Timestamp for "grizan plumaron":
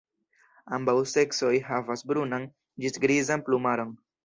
3.07-3.97